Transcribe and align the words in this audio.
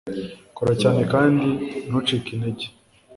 kora 0.55 0.73
cyane 0.81 1.01
kandi 1.13 1.47
ntucike 1.87 2.29
intege 2.35 2.65